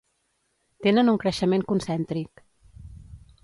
Tenen 0.85 1.11
un 1.13 1.21
creixement 1.25 1.67
concèntric. 1.73 2.45